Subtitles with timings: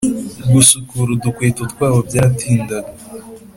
[0.51, 2.91] gusukura udukweto twabo byaratindaga